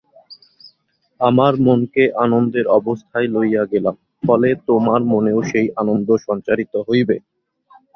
[1.19, 7.15] আমার মনকে আনন্দের অবস্থায় লইয়া গেলাম, ফলে তোমার মনেও সেই আনন্দ সঞ্চারিত হইবে।